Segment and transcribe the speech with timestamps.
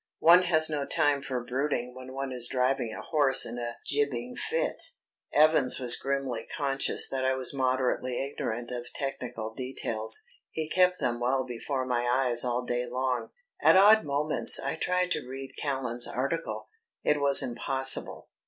[0.17, 4.35] One has no time for brooding when one is driving a horse in a jibbing
[4.35, 4.81] fit.
[5.31, 11.19] Evans was grimly conscious that I was moderately ignorant of technical details; he kept them
[11.19, 13.29] well before my eyes all day long.
[13.61, 16.69] At odd moments I tried to read Callan's article.
[17.03, 18.27] It was impossible.